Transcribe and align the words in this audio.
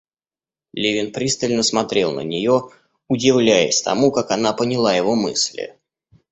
Левин 0.73 1.11
пристально 1.13 1.61
смотрел 1.61 2.11
на 2.11 2.21
нее, 2.21 2.69
удивляясь 3.07 3.83
тому, 3.83 4.11
как 4.11 4.31
она 4.31 4.51
поняла 4.51 4.95
его 4.95 5.13
мысли. 5.13 5.77